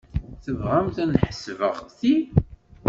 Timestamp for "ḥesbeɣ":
1.23-1.75